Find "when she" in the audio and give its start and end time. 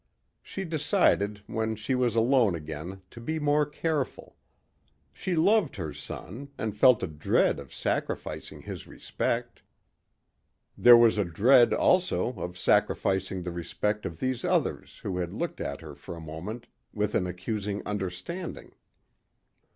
1.45-1.93